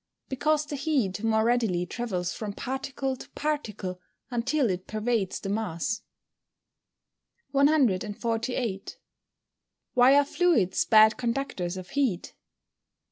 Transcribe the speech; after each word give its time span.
_Because 0.29 0.65
the 0.65 0.77
heat 0.77 1.23
more 1.23 1.43
readily 1.43 1.85
travels 1.85 2.33
from 2.33 2.53
particle 2.53 3.15
to 3.15 3.29
particle 3.35 4.01
until 4.31 4.67
it 4.71 4.87
pervades 4.87 5.39
the 5.39 5.49
mass. 5.49 6.01
148. 7.51 8.97
_Why 9.95 10.17
are 10.17 10.25
fluids 10.25 10.85
bad 10.85 11.17
conductors 11.17 11.77
of 11.77 11.89
heat? 11.91 12.33